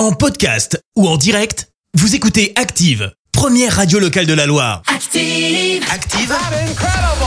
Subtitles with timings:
[0.00, 4.80] En podcast ou en direct, vous écoutez Active, première radio locale de la Loire.
[4.86, 5.84] Active.
[5.92, 6.34] Active,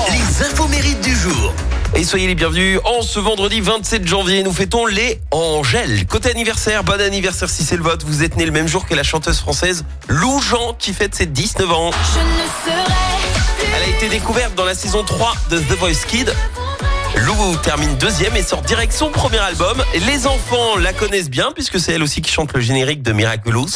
[0.09, 1.53] les infos mérites du jour.
[1.93, 2.79] Et soyez les bienvenus.
[2.83, 6.07] En ce vendredi 27 janvier, nous fêtons les Angèles.
[6.07, 8.05] Côté anniversaire, bon anniversaire si c'est le vote.
[8.07, 11.27] Vous êtes né le même jour que la chanteuse française Lou Jean qui fête ses
[11.27, 11.91] 19 ans.
[11.91, 12.85] Je ne serai
[13.55, 16.33] plus Elle a été découverte dans la saison 3 de The Voice Kid.
[17.17, 19.83] Lou termine deuxième et sort direct son premier album.
[20.07, 23.67] Les enfants la connaissent bien puisque c'est elle aussi qui chante le générique de Miraculous.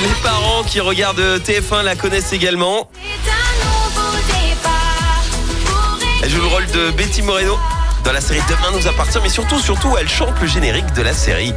[0.00, 2.88] Les parents qui regardent TF1 la connaissent également.
[6.22, 7.58] Elle joue le rôle de Betty Moreno
[8.04, 11.12] dans la série Demain nous appartient, mais surtout, surtout, elle chante le générique de la
[11.12, 11.52] série.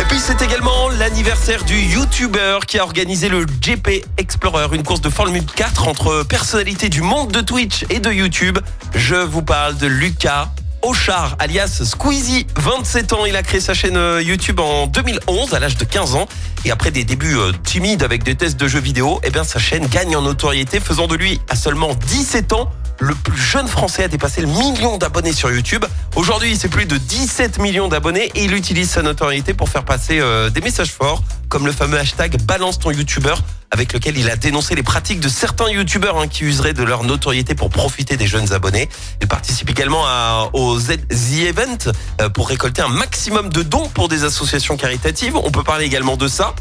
[0.00, 5.00] Et puis c'est également l'anniversaire du YouTuber qui a organisé le GP Explorer, une course
[5.00, 8.58] de Formule 4 entre personnalités du monde de Twitch et de YouTube.
[8.94, 10.50] Je vous parle de Lucas
[10.82, 13.26] Auchard, alias Squeezie, 27 ans.
[13.26, 16.28] Il a créé sa chaîne euh, YouTube en 2011 à l'âge de 15 ans.
[16.64, 19.58] Et après des débuts euh, timides avec des tests de jeux vidéo, eh bien sa
[19.58, 22.70] chaîne gagne en notoriété, faisant de lui à seulement 17 ans
[23.00, 25.84] le plus jeune français à dépasser le million d'abonnés sur YouTube.
[26.16, 30.18] Aujourd'hui, c'est plus de 17 millions d'abonnés et il utilise sa notoriété pour faire passer
[30.20, 33.34] euh, des messages forts, comme le fameux hashtag balance ton YouTuber,
[33.70, 37.04] avec lequel il a dénoncé les pratiques de certains YouTubeurs hein, qui useraient de leur
[37.04, 38.88] notoriété pour profiter des jeunes abonnés.
[39.20, 40.04] Il participe également
[40.52, 45.36] au Z The Event euh, pour récolter un maximum de dons pour des associations caritatives.
[45.36, 46.54] On peut parler également de ça.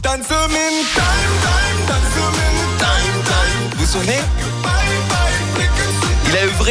[3.77, 4.76] Vous il a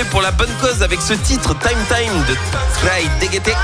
[0.04, 2.34] pour la bonne cause avec ce titre Time Time de
[2.74, 3.54] Try Degete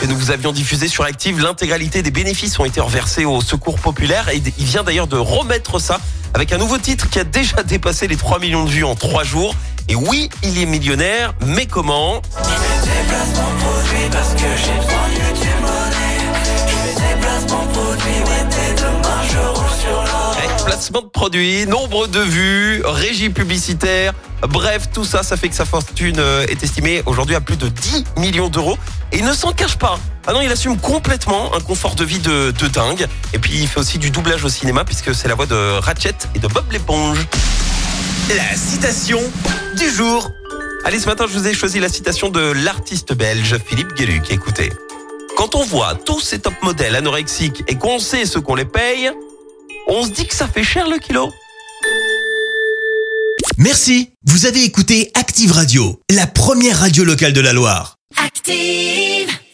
[0.00, 1.40] que nous vous avions diffusé sur Active.
[1.40, 5.78] L'intégralité des bénéfices ont été reversés au secours populaire et il vient d'ailleurs de remettre
[5.78, 6.00] ça
[6.34, 9.24] avec un nouveau titre qui a déjà dépassé les 3 millions de vues en 3
[9.24, 9.54] jours.
[9.88, 12.22] Et oui, il est millionnaire, mais comment?
[20.92, 26.16] De produits, nombre de vues, régie publicitaire, bref, tout ça, ça fait que sa fortune
[26.18, 28.78] euh, est estimée aujourd'hui à plus de 10 millions d'euros.
[29.10, 29.98] Et il ne s'en cache pas.
[30.26, 33.06] Ah non, il assume complètement un confort de vie de, de dingue.
[33.34, 36.14] Et puis il fait aussi du doublage au cinéma puisque c'est la voix de Ratchet
[36.34, 37.18] et de Bob l'éponge.
[38.36, 39.20] La citation
[39.76, 40.30] du jour.
[40.84, 44.30] Allez, ce matin, je vous ai choisi la citation de l'artiste belge Philippe Gueluc.
[44.30, 44.72] Écoutez.
[45.36, 49.10] Quand on voit tous ces top modèles anorexiques et qu'on sait ce qu'on les paye,
[49.86, 51.32] on se dit que ça fait cher le kilo.
[53.58, 57.96] Merci, vous avez écouté Active Radio, la première radio locale de la Loire.
[58.16, 59.25] Active.